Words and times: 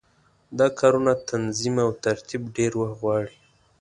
دا 0.57 0.67
کارونه 0.79 1.13
تنظیم 1.29 1.75
او 1.85 1.91
ترتیب 2.05 2.41
ډېر 2.55 2.71
وخت 2.79 2.95
غواړي. 3.01 3.35